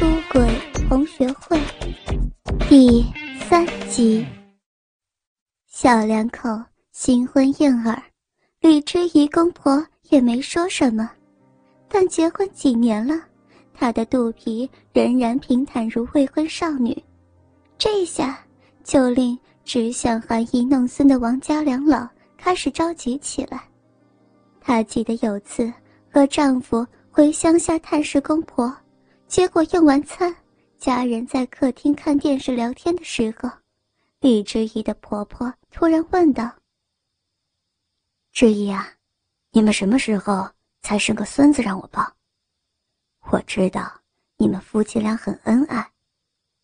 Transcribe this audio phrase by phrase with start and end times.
[0.00, 0.48] 出轨
[0.88, 1.60] 同学会
[2.70, 3.04] 第
[3.46, 4.26] 三集。
[5.66, 6.48] 小两口
[6.90, 8.02] 新婚燕尔，
[8.60, 11.10] 李知怡公婆也没说什么，
[11.86, 13.14] 但结婚几年了，
[13.74, 16.96] 她的肚皮仍然平坦如未婚少女，
[17.76, 18.42] 这下
[18.82, 22.08] 就令只想含饴弄孙的王家两老
[22.38, 23.64] 开始着急起来。
[24.62, 25.70] 她记得有次
[26.10, 28.74] 和丈夫回乡下探视公婆。
[29.30, 30.34] 结果用完餐，
[30.76, 33.48] 家人在客厅看电视聊天的时候，
[34.18, 36.52] 李知怡的婆婆突然问道
[38.34, 38.92] ：“知怡啊，
[39.52, 40.50] 你们什么时候
[40.82, 42.12] 才生个孙子让我抱？
[43.30, 44.00] 我知道
[44.36, 45.88] 你们夫妻俩很恩爱，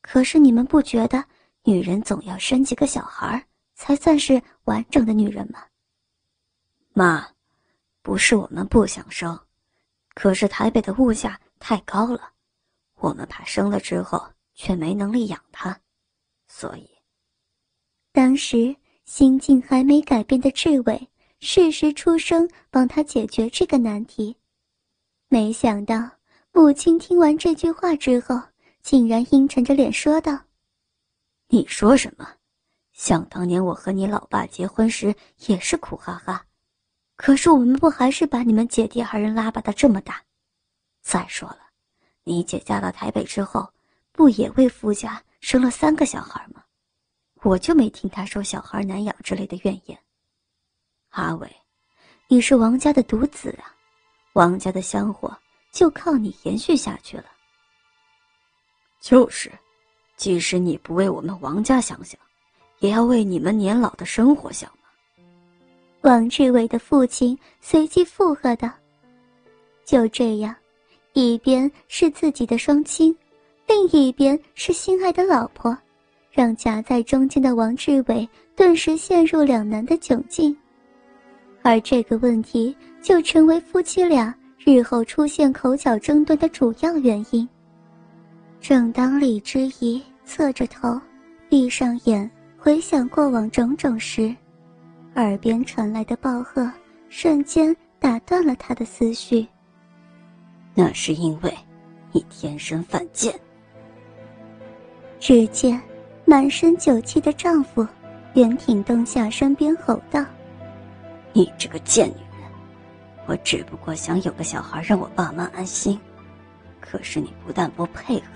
[0.02, 1.24] 可是你们不觉得
[1.62, 3.46] 女人总要生几个小孩
[3.76, 5.64] 才算是完整的女人吗？”
[6.94, 7.28] 妈，
[8.02, 9.38] 不是我们不想生，
[10.14, 12.32] 可是台北的物价太高了。
[12.96, 15.80] 我们怕生了之后却没能力养他，
[16.48, 16.88] 所以，
[18.12, 21.08] 当时心境还没改变的志伟
[21.40, 24.36] 适时出声帮他解决这个难题。
[25.28, 26.10] 没想到
[26.52, 28.40] 母亲听完这句话之后，
[28.82, 30.38] 竟然阴沉着脸说道
[31.48, 32.26] ：“你说什么？
[32.92, 35.14] 想当年我和你老爸结婚时
[35.48, 36.46] 也是苦哈哈，
[37.16, 40.24] 可是我们不还是把你们姐弟二人拉拔的这么大？
[41.02, 41.58] 再说了。”
[42.28, 43.72] 你姐嫁到台北之后，
[44.10, 46.60] 不也为夫家生了三个小孩吗？
[47.44, 49.96] 我就没听她说小孩难养之类的怨言。
[51.10, 51.48] 阿伟，
[52.26, 53.70] 你是王家的独子啊，
[54.32, 55.38] 王家的香火
[55.70, 57.26] 就靠你延续下去了。
[59.00, 59.52] 就是，
[60.16, 62.18] 即使你不为我们王家想想，
[62.80, 64.88] 也要为你们年老的生活想嘛。
[66.00, 68.68] 王志伟的父亲随即附和道
[69.86, 70.52] ：“就这样。”
[71.18, 73.16] 一边是自己的双亲，
[73.66, 75.74] 另一边是心爱的老婆，
[76.30, 80.54] 让夹在中间的王志伟顿时陷入两难的窘境，
[81.62, 87.48] 而这个问题就成为夫妻俩日后出现口角争端的主要原因。
[88.60, 91.00] 正当李之仪侧着头，
[91.48, 94.36] 闭上眼回想过往种种时，
[95.14, 96.70] 耳边传来的暴喝
[97.08, 99.46] 瞬间打断了他的思绪。
[100.78, 101.50] 那是因为，
[102.12, 103.34] 你天生犯贱。
[105.18, 105.80] 只见
[106.26, 107.84] 满身酒气的丈夫，
[108.34, 110.22] 袁挺东下身边吼道
[111.32, 112.50] ：“你这个贱女人！
[113.24, 115.98] 我只不过想有个小孩让我爸妈安心，
[116.78, 118.26] 可是你不但不配合，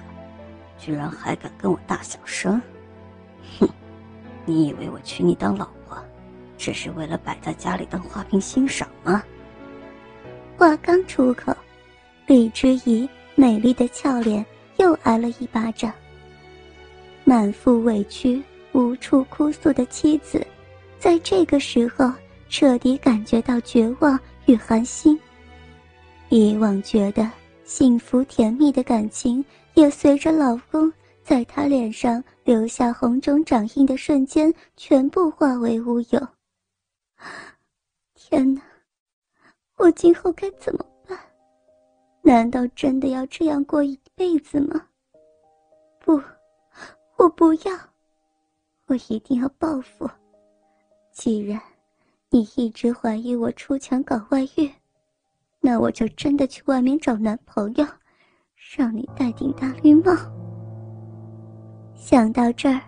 [0.78, 2.58] 居然还敢跟我大小声！
[3.58, 3.68] 哼，
[4.46, 5.98] 你以为我娶你当老婆，
[6.56, 9.22] 只是为了摆在家里当花瓶欣赏吗？”
[10.56, 11.54] 话刚出口。
[12.30, 14.46] 李之仪美丽的俏脸
[14.76, 15.92] 又挨了一巴掌。
[17.24, 20.46] 满腹委屈、无处哭诉的妻子，
[20.96, 22.08] 在这个时候
[22.48, 25.18] 彻底感觉到绝望与寒心。
[26.28, 27.28] 以往觉得
[27.64, 30.92] 幸福甜蜜的感情，也随着老公
[31.24, 36.28] 在她脸上留下红肿掌印的瞬间，全部化为乌有。
[38.14, 38.62] 天哪，
[39.78, 40.86] 我今后该怎么？
[42.22, 44.82] 难道真的要这样过一辈子吗？
[46.04, 46.20] 不，
[47.16, 47.72] 我不要，
[48.86, 50.08] 我一定要报复。
[51.12, 51.60] 既然
[52.28, 54.70] 你一直怀疑我出墙搞外遇，
[55.60, 57.86] 那我就真的去外面找男朋友，
[58.76, 60.12] 让你戴顶大绿帽。
[61.94, 62.80] 想到这儿，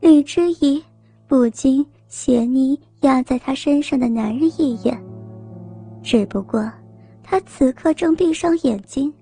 [0.00, 0.84] 李之仪
[1.26, 5.02] 不禁斜睨压在他身上的男人一眼，
[6.02, 6.70] 只不过。
[7.24, 9.12] 他此刻正闭上眼睛，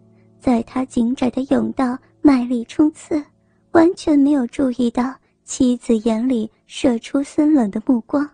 [0.40, 3.22] 在他紧窄的甬道卖力冲刺，
[3.70, 5.14] 完全没有注意到
[5.44, 8.28] 妻子眼里射出森冷的目光。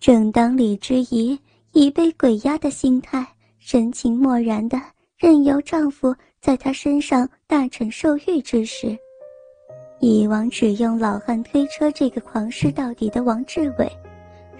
[0.00, 1.38] 正当李之仪
[1.72, 3.26] 以被鬼压的心态，
[3.58, 4.80] 神情漠然的
[5.16, 8.96] 任由丈夫在她身上大逞兽欲之时，
[10.00, 13.90] 以往只用老汉推车这个狂势到底的王志伟，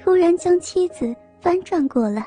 [0.03, 2.27] 突然将妻子翻转过来。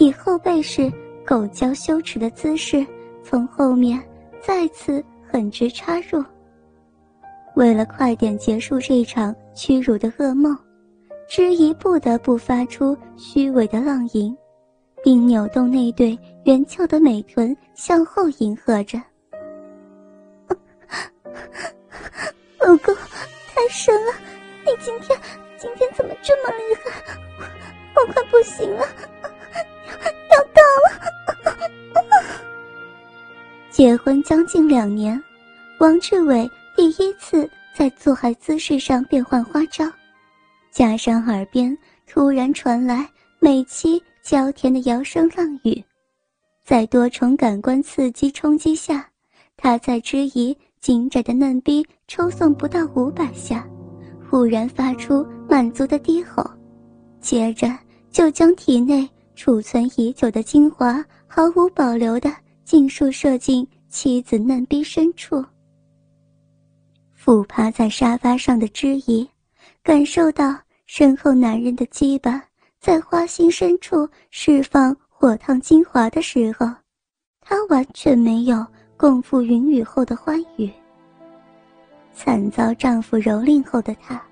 [0.00, 0.90] 以后背式
[1.26, 2.86] 狗叫羞耻的姿势，
[3.22, 4.02] 从后面
[4.40, 6.24] 再次狠直插入。
[7.54, 10.56] 为了快点结束这场屈辱的噩梦，
[11.28, 14.34] 知怡不得不发出虚伪的浪吟，
[15.04, 18.98] 并扭动那对圆翘的美臀向后迎合着。
[22.58, 22.96] 老公，
[23.54, 24.12] 太神了！
[24.64, 25.20] 你今天
[25.58, 26.90] 今天怎么这么厉害？
[27.96, 28.86] 我快不行了！
[33.80, 35.18] 结婚将近两年，
[35.78, 36.46] 王志伟
[36.76, 39.90] 第一次在做爱姿势上变换花招，
[40.70, 41.74] 加上耳边
[42.06, 45.82] 突然传来美妻娇甜的摇声浪语，
[46.62, 49.08] 在多重感官刺激冲击下，
[49.56, 53.66] 他在质疑紧窄的嫩逼抽送不到五百下，
[54.28, 56.44] 忽然发出满足的低吼，
[57.18, 57.66] 接着
[58.10, 62.30] 就将体内储存已久的精华毫无保留的。
[62.70, 65.44] 尽数射进妻子嫩逼深处。
[67.12, 69.28] 俯趴在沙发上的知怡，
[69.82, 70.56] 感受到
[70.86, 72.40] 身后男人的鸡巴
[72.78, 76.64] 在花心深处释放火烫精华的时候，
[77.40, 78.64] 她完全没有
[78.96, 80.70] 共赴云雨后的欢愉。
[82.14, 84.22] 惨遭丈夫蹂躏后的她，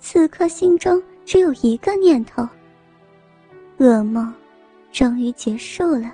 [0.00, 2.48] 此刻心中只有一个念头：
[3.76, 4.32] 噩梦
[4.90, 6.10] 终于结束了。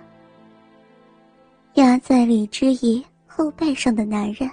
[1.74, 4.50] 压在李之仪后背上的男人，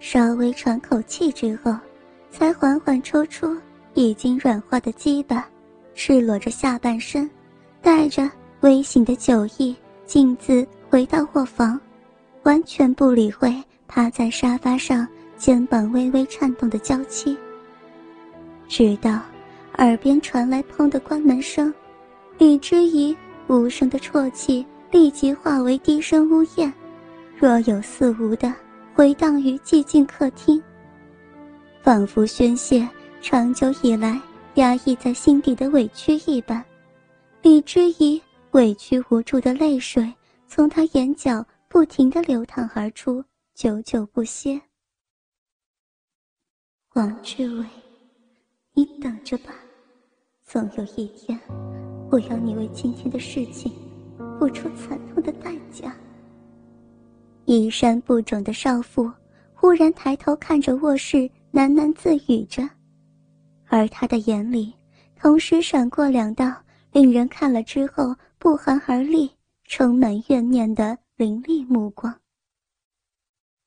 [0.00, 1.74] 稍微喘口气之后，
[2.30, 3.56] 才缓缓抽出
[3.94, 5.48] 已经软化的鸡巴，
[5.94, 7.28] 赤裸着下半身，
[7.80, 8.30] 带着
[8.60, 9.74] 微醒的酒意，
[10.04, 11.80] 径自回到卧房，
[12.42, 13.50] 完全不理会
[13.86, 17.34] 趴在沙发上肩膀微微颤动的娇妻。
[18.68, 19.22] 直到
[19.78, 21.72] 耳边传来“砰”的关门声，
[22.36, 23.16] 李之仪
[23.46, 24.66] 无声的啜泣。
[24.90, 26.72] 立即化为低声呜咽，
[27.36, 28.54] 若有似无的
[28.94, 30.62] 回荡于寂静客厅，
[31.82, 32.88] 仿佛宣泄
[33.20, 34.20] 长久以来
[34.54, 36.64] 压抑在心底的委屈一般。
[37.42, 38.20] 李之怡
[38.52, 40.12] 委屈无助的泪水
[40.46, 43.22] 从他眼角不停的流淌而出，
[43.54, 44.60] 久久不歇。
[46.94, 47.66] 王志伟，
[48.72, 49.54] 你等着吧，
[50.44, 51.38] 总有一天，
[52.10, 53.70] 我要你为今天的事情。
[54.38, 55.94] 付出惨痛的代价。
[57.44, 59.10] 衣衫不整的少妇
[59.52, 62.62] 忽然抬头看着卧室，喃喃自语着，
[63.66, 64.72] 而她的眼里
[65.18, 66.54] 同时闪过两道
[66.92, 69.30] 令人看了之后不寒而栗、
[69.64, 72.14] 充满怨念的凌厉目光。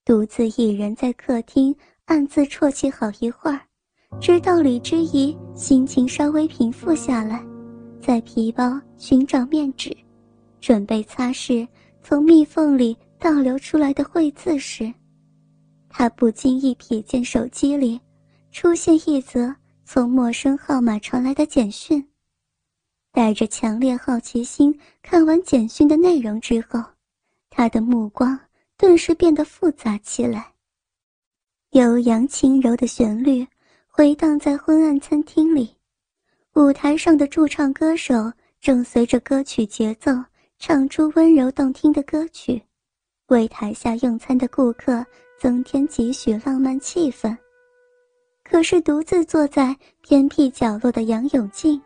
[0.06, 1.76] 独自一人在客厅
[2.06, 3.60] 暗自啜泣好一会儿，
[4.20, 7.44] 直到李之仪心情稍微平复下来，
[8.00, 9.96] 在皮包寻找面纸。
[10.62, 11.68] 准备擦拭
[12.04, 14.94] 从蜜缝里倒流出来的秽字时，
[15.90, 18.00] 他不经意瞥见手机里
[18.52, 19.54] 出现一则
[19.84, 22.08] 从陌生号码传来的简讯。
[23.12, 26.82] 带着强烈好奇心看完简讯的内容之后，
[27.50, 28.40] 他的目光
[28.78, 30.54] 顿时变得复杂起来。
[31.72, 33.46] 悠扬轻柔的旋律
[33.88, 35.76] 回荡在昏暗餐厅里，
[36.54, 40.12] 舞台上的驻唱歌手正随着歌曲节奏。
[40.64, 42.62] 唱出温柔动听的歌曲，
[43.30, 45.04] 为台下用餐的顾客
[45.40, 47.36] 增添几许浪漫气氛。
[48.44, 51.82] 可是独自坐在偏僻角落的杨永静，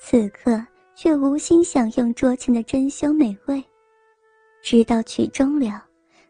[0.00, 0.64] 此刻
[0.94, 3.62] 却无心享用桌前的珍馐美味。
[4.62, 5.84] 直到曲终了，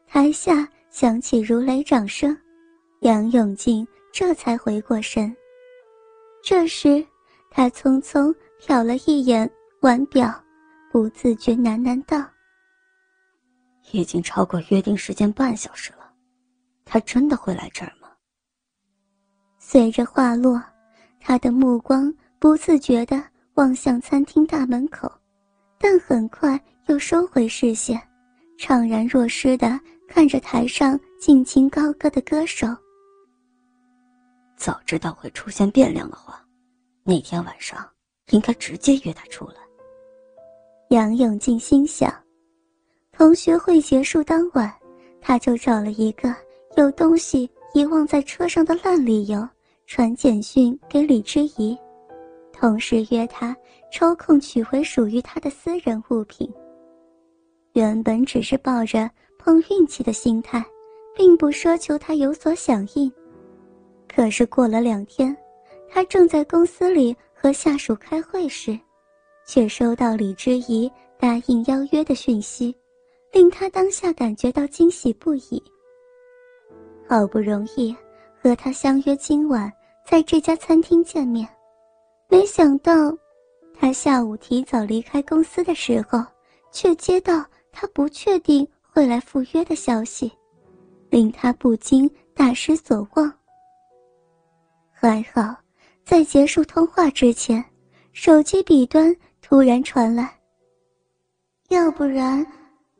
[0.08, 2.36] 台下响起如雷掌声，
[3.02, 5.34] 杨永静这才回过神。
[6.42, 7.06] 这时，
[7.48, 9.48] 他匆匆瞟了一眼
[9.82, 10.34] 腕表。
[10.96, 12.26] 不自觉喃喃道
[13.92, 16.10] ：“已经超过约定时间半小时了，
[16.86, 18.08] 他真的会来这儿吗？”
[19.60, 20.58] 随着话落，
[21.20, 23.22] 他的目光不自觉地
[23.56, 25.12] 望向餐厅大门口，
[25.76, 28.00] 但很快又收回视线，
[28.58, 32.66] 怅然若失地看着台上尽情高歌的歌手。
[34.56, 36.42] 早知道会出现变量的话，
[37.04, 37.86] 那天晚上
[38.30, 39.65] 应该直接约他出来。
[40.90, 42.14] 杨永静心想，
[43.10, 44.72] 同学会结束当晚，
[45.20, 46.32] 他就找了一个
[46.76, 49.46] 有东西遗忘在车上的烂理由，
[49.86, 51.76] 传简讯给李之仪，
[52.52, 53.54] 同时约他
[53.90, 56.48] 抽空取回属于他的私人物品。
[57.72, 60.64] 原本只是抱着碰运气的心态，
[61.16, 63.12] 并不奢求他有所响应。
[64.06, 65.36] 可是过了两天，
[65.88, 68.78] 他正在公司里和下属开会时。
[69.46, 72.76] 却收到李之仪答应邀约的讯息，
[73.32, 75.62] 令他当下感觉到惊喜不已。
[77.08, 77.94] 好不容易
[78.42, 79.72] 和他相约今晚
[80.04, 81.48] 在这家餐厅见面，
[82.28, 83.16] 没想到
[83.72, 86.18] 他下午提早离开公司的时候，
[86.72, 90.30] 却接到他不确定会来赴约的消息，
[91.08, 93.32] 令他不禁大失所望。
[94.92, 95.54] 还好，
[96.04, 97.64] 在结束通话之前，
[98.12, 99.14] 手机笔端。
[99.48, 100.36] 突然传来。
[101.68, 102.44] 要不然，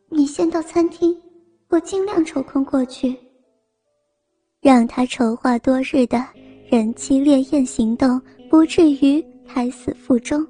[0.09, 1.21] 你先到餐厅，
[1.67, 3.19] 我尽量抽空过去。
[4.61, 6.25] 让他筹划多日的
[6.71, 10.47] 人妻烈焰行动不至于胎死腹中。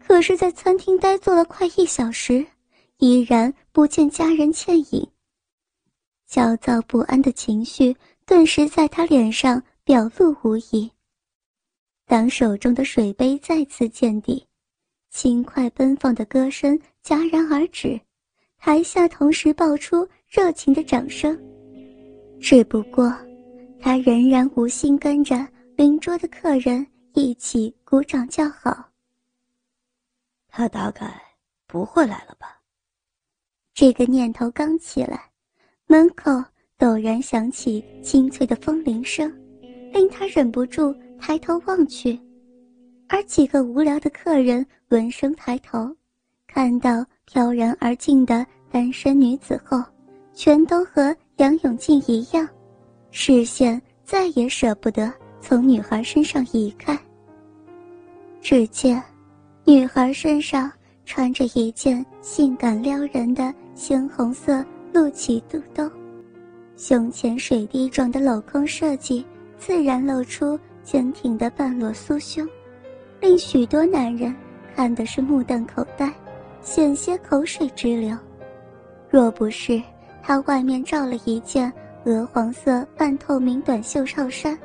[0.00, 2.44] 可是，在餐厅呆坐了快一小时，
[2.98, 5.08] 依然不见家人倩影。
[6.26, 7.96] 焦躁不安的情绪
[8.26, 10.90] 顿时在他脸上表露无遗。
[12.04, 14.44] 当手中的水杯再次见底，
[15.12, 18.00] 轻快奔放的歌声戛然而止，
[18.58, 21.38] 台下同时爆出热情的掌声。
[22.40, 23.14] 只不过，
[23.78, 28.88] 他仍然无心跟着邻桌的客人一起鼓掌叫好。
[30.48, 31.14] 他大概
[31.66, 32.58] 不会来了吧？
[33.74, 35.30] 这个念头刚起来，
[35.86, 36.32] 门口
[36.78, 39.30] 陡然响起清脆的风铃声，
[39.92, 42.18] 令他忍不住抬头望去。
[43.12, 45.94] 而几个无聊的客人闻声抬头，
[46.46, 49.84] 看到飘然而进的单身女子后，
[50.32, 52.48] 全都和杨永静一样，
[53.10, 56.98] 视线再也舍不得从女孩身上移开。
[58.40, 59.00] 只见。
[59.64, 60.72] 女孩身上
[61.04, 65.88] 穿着一件性感撩人的鲜红色露脐肚兜，
[66.76, 69.24] 胸前水滴状的镂空设计
[69.56, 72.44] 自然露出坚挺的半裸酥胸，
[73.22, 74.34] 令许多男人
[74.74, 76.12] 看的是目瞪口呆，
[76.60, 78.18] 险些口水直流。
[79.08, 79.80] 若不是
[80.20, 81.72] 她外面罩了一件
[82.04, 84.58] 鹅黄色半透明短袖上衫，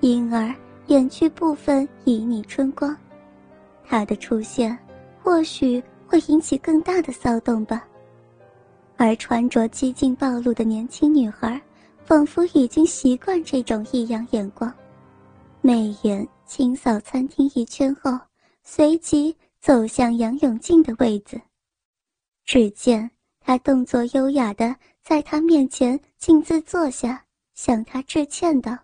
[0.00, 0.50] 因而
[0.86, 2.96] 掩去部分旖旎春光。
[3.86, 4.76] 他的出现，
[5.22, 7.86] 或许会引起更大的骚动吧。
[8.96, 11.60] 而穿着激进暴露的年轻女孩，
[12.02, 14.72] 仿佛已经习惯这种异样眼光，
[15.60, 18.18] 媚眼清扫餐厅一圈后，
[18.62, 21.40] 随即走向杨永静的位子。
[22.44, 23.10] 只见
[23.40, 27.24] 他动作优雅的在他面前径自坐下，
[27.54, 28.76] 向他致歉道：“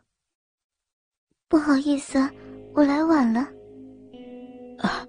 [1.49, 2.19] 不好意思，
[2.73, 3.49] 我来晚了。”
[4.81, 5.07] 啊，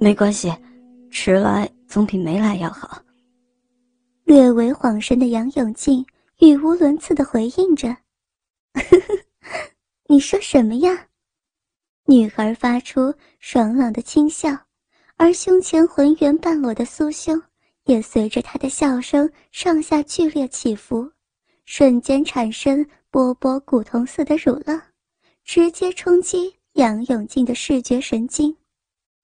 [0.00, 0.50] 没关系，
[1.10, 3.02] 迟来总比没来要好。
[4.24, 6.04] 略为恍神的杨永静
[6.38, 7.94] 语无伦次的回应着
[10.08, 11.08] ：“你说什么呀？”
[12.06, 14.50] 女孩发出爽朗的轻笑，
[15.16, 17.40] 而胸前浑圆半裸的酥胸
[17.84, 21.10] 也随着她的笑声上下剧烈起伏，
[21.64, 24.80] 瞬间产生波波古铜似的乳浪，
[25.44, 28.54] 直接冲击杨永静的视觉神经。